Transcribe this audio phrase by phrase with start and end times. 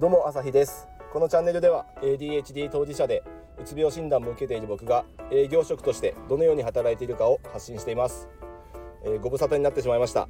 [0.00, 0.86] どうも朝日です。
[1.12, 3.24] このチャンネルでは ADHD 当事者で
[3.60, 8.28] うつ病診断も受けている僕が営業職としてどのように働いているかを発信しています、
[9.04, 10.28] えー、ご無沙汰になってしまいました。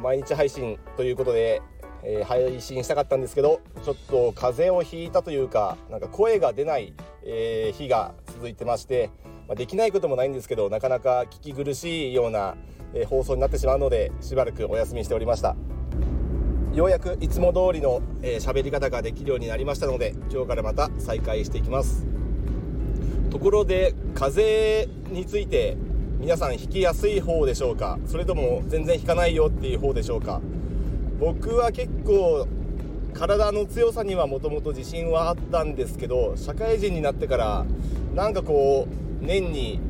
[0.00, 1.60] 毎日配信ということで、
[2.02, 9.10] えー、配信したかったんですけどちょっと風邪をひいたというかなんか声が出ない、えー、日が続いてまして
[9.48, 12.56] ま、できないこともないんですけどなかなか聞き苦しいような、
[12.94, 15.56] え放送になってしまうのでしばらくお休みしておりました。
[16.72, 22.06] ようやくいつも通りの喋、えー、り方ができるようになりましたので今日からまた再開していきます。
[23.28, 25.76] ところで風邪について
[26.20, 27.98] 皆さん引きやすい方でしょうか？
[28.06, 30.40] それとも全然引かないよっていう方でしょうか？
[31.18, 32.46] 僕は結構
[33.14, 37.66] 体の強さにはもともと自信はあったんですけど社会人になってから
[38.14, 38.86] なんかこ
[39.20, 39.80] う年に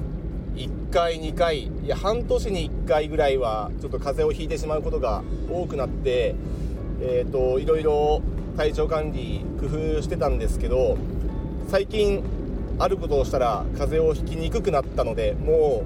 [0.55, 6.35] 1回2回いや半年に1回ぐらいはちょっと風邪をひいてしまうことが多くなって
[7.01, 8.23] えーと、いろいろ
[8.57, 10.99] 体調管理工夫してたんですけど
[11.69, 12.23] 最近
[12.79, 15.85] あることをしたら風邪をひきにくくなったのでも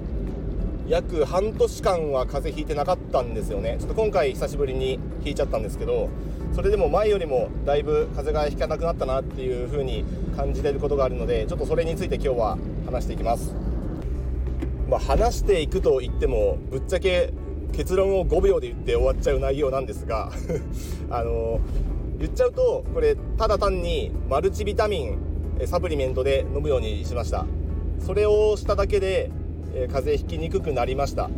[0.87, 6.09] う約半年間は風邪ひいてなかったんですよねちょっと今回久しぶりにひいちゃったんですけど
[6.53, 13.53] それでも前よりもだいぶ風邪がひかなくなったなっていう風に感じてることがあるのでちょっとそれについて今日は話していきます。
[14.89, 17.33] まあ、話していくと言ってもぶっちゃけ
[17.75, 20.31] 結論を5秒で言って終わっちゃう内容なんですが
[21.09, 21.59] あの
[22.17, 25.17] 言っちゃうとこれただ単にマルチビタミン
[25.65, 27.45] サプリメントで飲むようにしました。
[27.99, 29.31] それをしただけで、
[29.73, 31.29] えー、風邪ひきにくくなりました、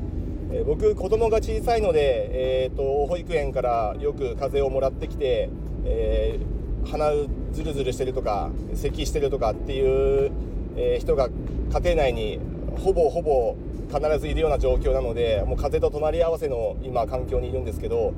[0.51, 5.49] えー、僕子供が小さいので、えーと、保育園からよく風邪をもらってきて、
[5.85, 7.11] えー、鼻
[7.53, 10.31] ズルズルしてるとか咳してるとかっていう、
[10.75, 11.29] え人が
[11.71, 12.39] 家庭内に
[12.77, 13.55] ほぼほぼ
[13.87, 18.13] 必ずいるような状況なのでもう風と隣り合わせの今環境にいるんですけど、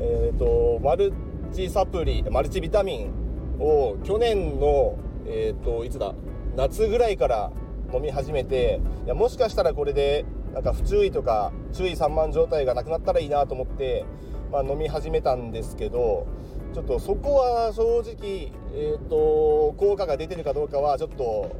[0.00, 1.12] えーと、マル
[1.52, 6.14] チサプリマルチビタミンを去年の、えーと、いつだ
[6.56, 7.52] 夏ぐらいから
[7.92, 10.24] 飲み始めていやもしかしたらこれで
[10.54, 14.04] なんか不注意とか注意散漫状態がなくなったらいいなと思って、
[14.50, 16.26] まあ、飲み始めたんですけど
[16.74, 21.50] ちょっとそこは正直、えーと効果が出てるかどうかはちょっと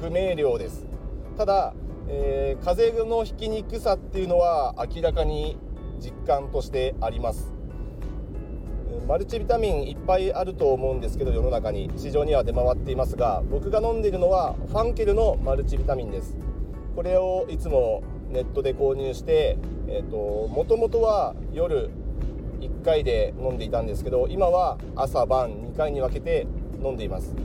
[0.00, 0.86] 不明瞭です。
[1.36, 1.74] ただ
[2.12, 5.56] えー、風邪のひきにくさっていうのは明らかに
[6.00, 7.54] 実感としてあります。
[9.06, 16.36] マルチビタミンいっぱいあると思うんですけど世の中に市場には出回っていますが僕が飲んでいるのはファンケルのマルチビタミンです。
[16.96, 19.56] これをいつもネットで購入して
[19.86, 21.90] えっ、ー、ともともとは夜
[22.60, 26.48] 1回で飲んでいたんですけど今は朝晩2回に分けて
[26.82, 27.36] 飲んでいます。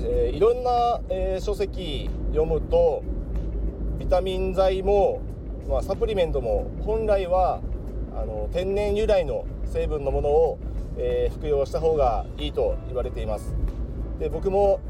[0.00, 3.02] えー、いろんな、えー、書籍読むと
[3.98, 5.20] ビタミン剤も、
[5.68, 7.60] まあ、サプリメントも本来は
[8.14, 10.58] あの天然由来の成分のものを、
[10.98, 13.54] えー、服用した方がいいと言われています。
[14.18, 14.80] で僕も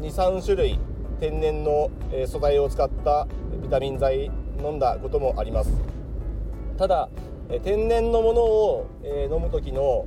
[0.00, 0.78] 23種類
[1.20, 3.26] 天然の、え素材を使った
[3.60, 4.30] ビタミン剤
[4.62, 5.72] 飲んだこともあります。
[6.76, 7.08] ただ、
[7.50, 10.06] え天然のものを、え飲む時の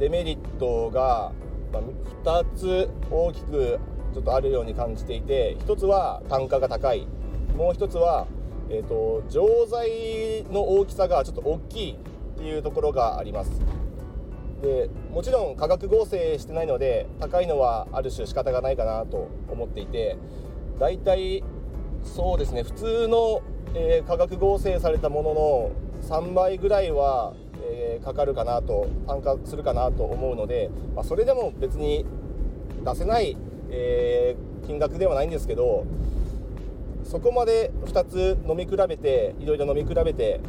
[0.00, 1.32] デメリットが
[1.72, 3.78] まあ、2つ大きく
[4.14, 7.06] ちょっとあるように感じていて1つは単価が高い。
[7.56, 8.26] もう1つは、
[8.70, 11.96] えーと、錠剤の大きさがちょっと大きいっ
[12.38, 13.50] ていうところがあります。
[14.62, 20.16] でもちろん化学合成してないので高いのはある種仕方がないかなと思っていて
[20.80, 21.44] だいたい
[22.02, 23.42] そうですね普通の、
[23.74, 25.70] えー、化学合成されたものの
[26.02, 27.34] 3倍ぐらいは
[27.70, 32.04] えー、かかるかなと単価するかなと思うので、まあ、それでも別に
[32.84, 33.36] 出せない、
[33.70, 35.86] えー、金額ではないんですけど
[37.04, 40.40] そこまで2つ飲み比べていろいろ飲み比べて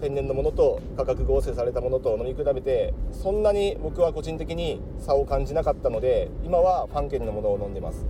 [0.00, 8.04] 天然のものと価格合成されたものと飲み比べてそんなに僕は個人的に差を感じなかったので今はファンケルのものを飲んでます。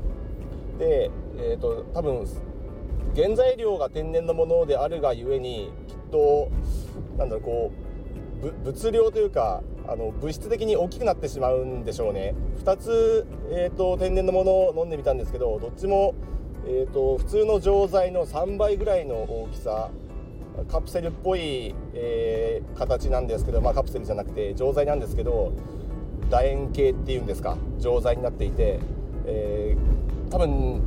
[0.79, 2.27] で、えーと、多分
[3.15, 6.51] 原材料が天然のものであるがゆえにきっと
[7.19, 7.92] なんだろうこう
[8.65, 12.35] 物量というかあの物質的に大きくなってしまうんでしょうね。
[12.65, 16.15] 2つ、えーと、天然のものを飲んでみたんですけどどっちも、
[16.67, 19.91] えーと、普通の錠剤の3倍ぐらいの大きさ
[20.69, 25.53] カプセルっぽい、えー、形なんですけど、まあ、カプセルじゃなくて錠剤なんですけど
[26.31, 28.81] 楕円形っていうんですか錠剤になっていて、
[29.27, 30.83] えー、多分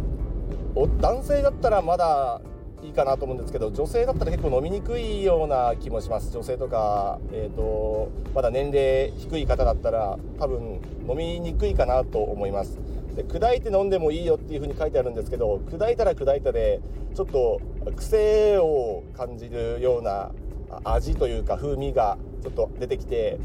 [1.01, 2.42] 男性だったらまだ
[2.83, 6.31] いいかなと思うんですけど女性だったら結構飲みにくいような気もします。
[6.31, 12.77] 女性とか、えーと、まだ年齢低い方だったら多分飲みにくいかなと思います。
[13.16, 16.81] で砕いて飲んでもいいよっていう風に書いてあるんですけど砕いたら砕いたで
[17.16, 17.62] ちょっと
[17.95, 20.31] 癖を感じるような
[20.83, 23.39] 味というか風味がちょっと出てきて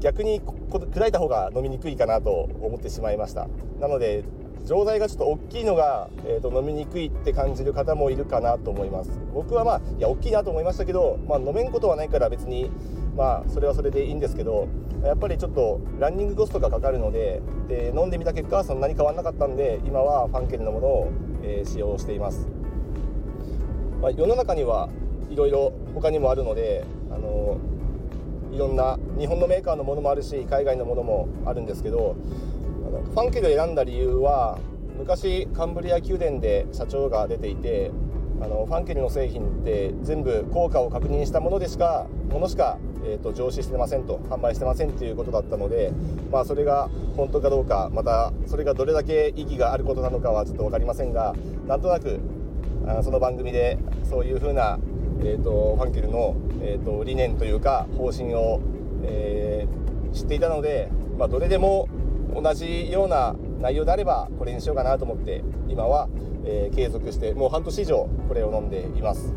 [0.00, 2.30] 逆に砕いた方が飲みにくいかなと
[2.60, 3.48] 思ってしまいました。
[3.80, 4.24] なので
[4.64, 9.10] 錠剤がちょっと大きいのが、えーと、飲みにくいって感じる方もいるかなと思います。
[9.34, 12.70] 僕はまあいや大きいなと思いましたけど、まあ、飲めんことはないから別に
[13.16, 14.68] まあそれはそれでいいんですけど
[15.02, 21.12] やっぱりちょっとランニングコストがかかるのでで飲んでみた結果そんなに変わらなかったんで今はファンケルのものを、
[21.42, 22.48] えー、使用しています、
[24.00, 24.88] まあ、世の中には
[25.30, 27.58] いろいろ他にもあるのであの
[28.52, 32.16] いろんな日本のメーカーのものもあるし海外のものもあるんですけど
[33.02, 34.58] ファンケル選んだ理由は
[34.98, 37.90] 昔カンブリア宮殿で社長が出ていて
[38.40, 45.92] あのファンケルの製品って全部効果を確認したものでしかものしか、えーと、上司してませんと販売してませんっていうことだったので、
[46.30, 51.34] まあ、それが本当かどうかまたそれがどれだけ意義があることなのかはちょっと分かりませんが
[51.66, 52.20] なんとなく
[52.86, 54.78] あその番組でそういうふうな、
[55.20, 58.60] えーと、ファンケルの、えーと、と理念というか方針を、
[59.04, 61.88] えー、知っていたので、まあ、どれでも
[62.34, 66.08] 同じような内容であればこれにしようかなと思って今は、
[66.44, 69.32] えー、継続してもう半年以上これを飲んでいます。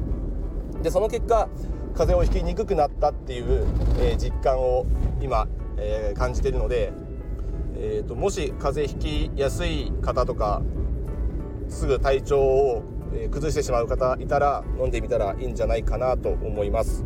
[0.81, 1.49] でその結果
[1.93, 3.65] 風邪をひきにくくなったっていう、
[3.99, 4.85] えー、実感を
[5.19, 5.47] 今、
[5.77, 6.91] えー、感じてるので、
[7.75, 10.61] えーと、もし風邪ひきやすい方とか
[11.69, 12.83] すぐ体調を
[13.31, 17.03] 崩してしまう方いたら飲んでみたらいいんじゃないかなと思います。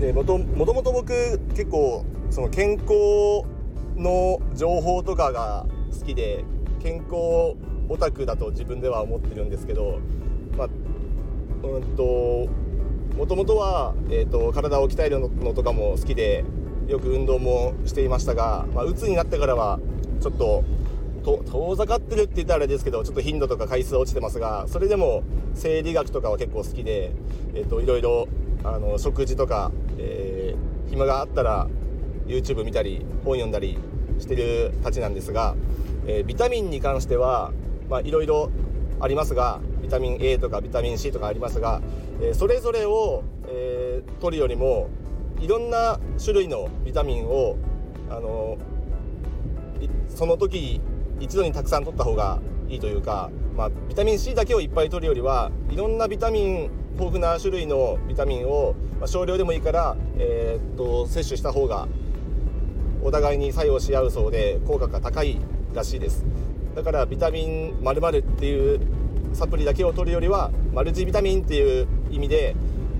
[0.00, 3.44] でもともともと僕結構その健康
[3.96, 5.66] の情報とかが
[5.98, 6.44] 好きで
[6.82, 7.56] 健康
[7.88, 10.00] オタクだと自分では思ってるんですけど、
[10.56, 10.68] まあ、
[11.66, 12.48] うんと
[13.16, 16.44] もともとは、えーと、体を鍛えるのとかも好きで
[16.88, 19.78] よく運動もしていましたが、まあ、鬱になってからは
[20.20, 20.64] ちょっと
[21.22, 25.22] 遠ざかってるって言ったらあれですけどちょっと頻度とか回数落ちてますがそれでも
[25.54, 27.12] 生理学とかは結構好きで、
[27.54, 28.28] えーと、いろいろ
[28.64, 31.68] あの食事とか、えー、暇があったら
[32.32, 33.78] YouTube 見たり本読んだり
[34.18, 35.54] してるたちなんですが、
[36.06, 37.52] えー、ビタミンに関しては
[38.04, 38.50] いろいろ
[39.00, 41.82] ありますがビタミン A とかビタミン C とかありますが、
[42.20, 44.88] えー、それぞれを、えー、取るよりも
[45.40, 47.56] いろんな種類のビタミンを
[48.08, 48.56] あの
[50.08, 50.80] その時
[51.20, 61.88] 一度にたくさん取った方がいいというか、まあ、ビタミン C だけをいっぱい取るよりはいろんなビタミン豊富な種類のビタミンを、まあ、少量でもいいから、えー、っと摂取した方が
[63.02, 65.38] お互いに作用し合うそうで効果が高い
[65.74, 66.24] らしいです。
[66.74, 68.80] だからビタミン〇〇っていう
[69.32, 72.54] サプリだけを取るよりはマルチビタミンっていう意味で、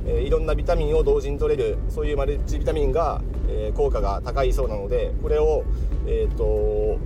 [0.07, 5.65] えー、いろんなビタミンを同時に取れるそういうマルチビタミンが、えー、効果が高いそうなのでこれを、
[6.07, 6.99] えーと、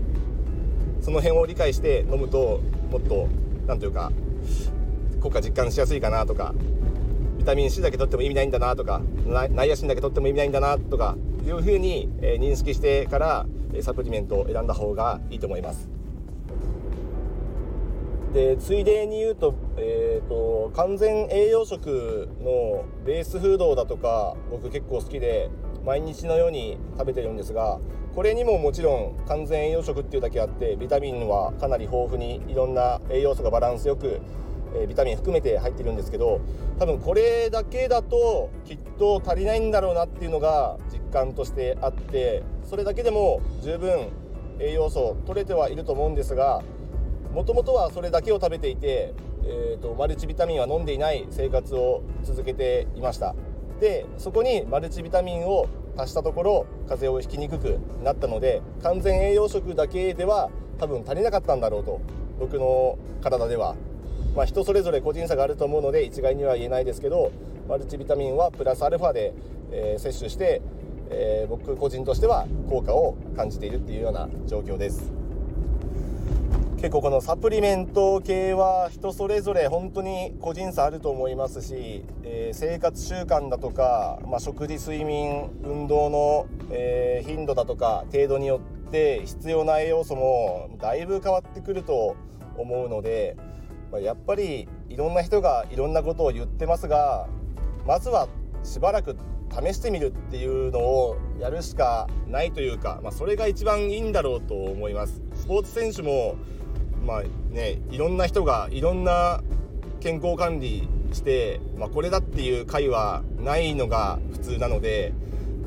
[1.00, 2.60] その辺を理解して飲むと
[2.90, 3.28] もっと
[3.66, 4.12] 何というか
[5.20, 6.54] 効果実感しやすいかなとか
[7.38, 11.16] ビタミン C だけ取っても意味ないんだなとかナイアシンだけ取っても意味ないんだなとか
[11.48, 13.46] いうふうに、え認識してから
[13.80, 15.88] サプリメントを選んだ方がいいと思います。
[18.36, 25.48] でついでに言うと,、えーと、完全栄養食のベースフードだとか僕結構好きで
[25.86, 27.78] 毎日のように食べてるんですが
[28.14, 34.20] これにももちろん完全栄養食っていうだけあってビタミンはかなり豊富にいろんな栄養素がバランスよく
[34.76, 36.40] えビタミン含めて入ってるんですけど
[36.78, 44.08] 多分これだけだときっと足りないんだろうなっていうのが実感としてあってそれだけでも十分
[44.58, 46.62] 栄養素取れてはいると思うんですが
[47.32, 49.14] もともとはそれだけを食べていて、
[49.44, 53.34] えーと、マルチビタミンは飲んでいない生活を続けていました。
[53.78, 55.68] でそこにマルチビタミンを
[55.98, 62.00] 足したところ風邪をひきにくくなったので完全栄養食だけでは多分足りなかったんだろうと
[62.38, 63.76] 僕の体では
[64.36, 67.32] まあ、人それぞれ個人差があると思うので一概には言えないですけど
[67.68, 69.32] マルチビタミンはプラスアルファで、
[69.72, 70.60] えー、摂取して、
[71.10, 75.10] えー、僕個人としては効果を感じているっていうような状況です。
[76.76, 92.14] 結構このサプリメント系は人それぞれ本当に個人差あると思いますし、えー、生活習慣だとか、まあ、食事睡眠運動の、えー、頻度だとか程度によって必要な栄養素もだいぶ変わってくると
[92.58, 93.36] 思うので
[93.96, 97.28] まあ、やっぱりいろんな人がいろんなことを言ってますが
[97.86, 98.28] まずは
[98.62, 99.16] しばらく
[99.50, 105.22] 試してみるっていうのをやるしかないというか、まあ、それが一番いいんだろうと思います。
[105.34, 106.36] スポーツ選手も
[107.06, 107.22] まあ
[107.54, 109.42] ねいろんな人がいろんな
[110.00, 115.14] 健康管理して、まあ、これだっていう回はないのが普通なので、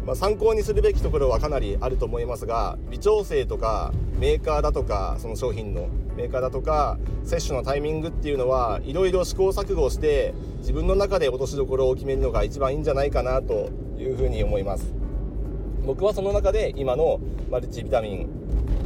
[0.05, 14.93] まあ、参考にするべきところはかなりあると思いますが微調整とかメーカーだとかその商品のメーカーだとか接種のタイミングっていうのはいろいろ試行錯誤して自分の中で落としどころを決めるのが一番いいんじゃないかなというふうに思います。
[15.85, 18.29] 僕はその中で今のマルチビタミン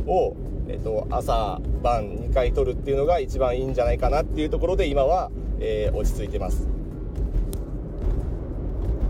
[0.08, 0.36] を、
[0.68, 6.68] えーと、朝晩2回取るっていうのが一番いいんじゃないかなっていうところで今は、えー、落ち着いてます、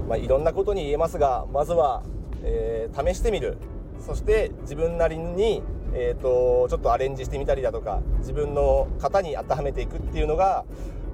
[0.07, 2.03] まあ、いろんなことに言えますがまずは、
[2.43, 3.57] えー、試してみる。
[3.99, 5.61] そして自分なりに、
[5.93, 10.65] えーと、ちょっとアレンジしてみたりだとか自分の型に当てはめていくっていうのが、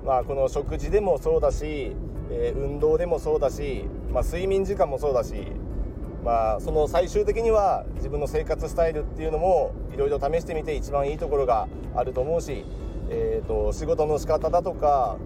[0.04, 1.96] まあ、この食事でもそうだし、
[2.32, 5.36] えー、運動でもそうだし、まあ、睡眠時間もそうだし
[6.24, 12.66] まあ、その最終的には自分の生活スタイルっていうのもいろいろ試してみて一番いいところがあると思うし、
[13.10, 15.18] えーと、仕事の仕方だとか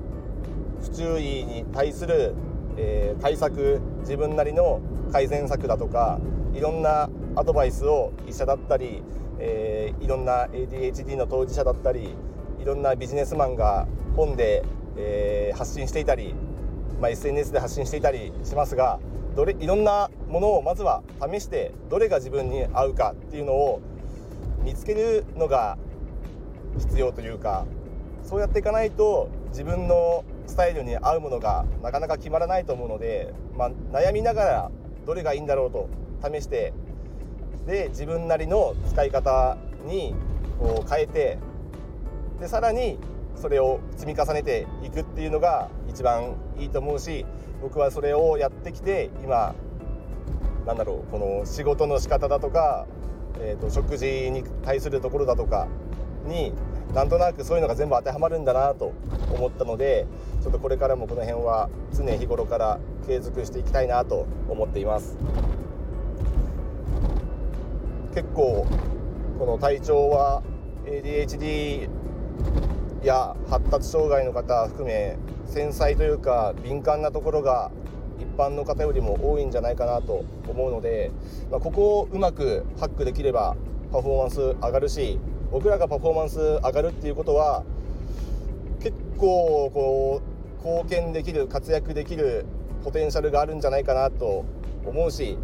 [0.82, 2.36] 不注意に対する、
[2.78, 6.20] えー、対策自分なりの改善策だとか
[6.54, 9.04] いろんなアドバイスを医者だったり、
[9.40, 12.16] えー、いろんな ADHD の当事者だったり
[12.60, 14.64] いろんなビジネスマンが本で、
[14.98, 16.34] えー、発信していたり、
[17.02, 19.00] まあ、SNS で発信していたりしますが
[19.36, 23.82] どれいろんなものをまずは試してどれが自分に合うかっていうのを
[24.64, 25.78] 見つけるのが
[26.78, 27.66] 必要というか
[28.24, 34.72] そうやっていかないと自分のスタイルに合うものがなかなか決まらないと思うので、まあ、悩みながら
[35.06, 35.90] どれがいいんだろうと
[36.28, 36.74] 試して
[37.68, 40.16] で自分なりの使い方に
[40.60, 41.38] こう変えて
[42.40, 42.98] でさらに
[43.36, 47.24] それを積み重ねていくっていうのが一番いいと思うし
[47.62, 49.54] 僕はそれをやってきて今
[50.66, 52.88] なんだろうこの仕事の仕方だとか、
[53.40, 55.68] えーと、食事に対するところだとか
[56.26, 56.54] に
[56.94, 58.94] なんとなくそういうのが全部当てはまるんだなと
[59.34, 60.06] 思ったので
[60.42, 65.18] ちょっとこれからもこの辺は常日頃から継続していきたいなと思っています。
[68.14, 68.68] 結構
[69.40, 70.44] この体調は
[70.86, 71.90] ADHD
[73.04, 77.72] や発達障害の方含め繊細というか敏感なところが
[78.20, 81.12] 一般の方よりも多いんじゃないかなと思うので、
[81.50, 83.56] まあ、ここをうまくハックできれば
[83.92, 85.20] パフォーマンス上がるし
[85.54, 87.64] 僕らがパフォーマンス上がるっていうことは
[88.80, 90.22] 結構こ
[90.64, 92.48] う貢献できる活躍できる
[92.84, 94.46] ポテンシャルがあるんじゃないかなと
[94.84, 95.38] 思うし、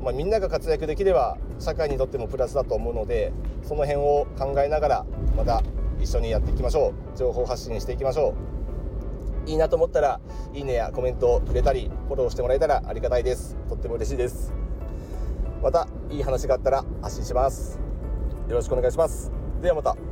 [0.00, 3.32] まあ、みんなが活躍できれば社会にとってもプラスだと思うので
[3.64, 5.06] その辺を考えながら
[5.36, 5.64] また
[6.00, 7.18] 一緒にやっていきましょう。
[7.18, 8.34] 情報発信していきましょ
[9.46, 9.50] う。
[9.50, 10.20] いいなと思ったら
[10.54, 13.56] いいねやコメントをくれたりフォローしてもらえたらありがたいです。
[13.68, 14.52] とっても嬉しいです。
[15.60, 17.87] またいい話があったら発信します。
[18.48, 19.30] よろしくお願いします。
[19.60, 20.07] ではまた。